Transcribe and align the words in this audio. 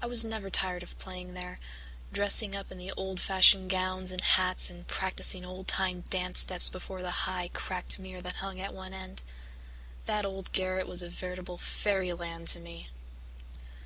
I 0.00 0.06
was 0.06 0.24
never 0.24 0.48
tired 0.48 0.82
of 0.82 0.98
playing 0.98 1.34
there, 1.34 1.60
dressing 2.10 2.56
up 2.56 2.72
in 2.72 2.78
the 2.78 2.90
old 2.92 3.20
fashioned 3.20 3.68
gowns 3.68 4.10
and 4.10 4.22
hats 4.22 4.70
and 4.70 4.88
practising 4.88 5.44
old 5.44 5.68
time 5.68 6.04
dance 6.08 6.40
steps 6.40 6.70
before 6.70 7.02
the 7.02 7.10
high, 7.28 7.50
cracked 7.52 7.98
mirror 7.98 8.22
that 8.22 8.36
hung 8.36 8.58
at 8.60 8.72
one 8.72 8.94
end. 8.94 9.24
That 10.06 10.24
old 10.24 10.52
garret 10.52 10.88
was 10.88 11.02
a 11.02 11.10
veritable 11.10 11.58
fairyland 11.58 12.48
to 12.48 12.60
me. 12.60 12.88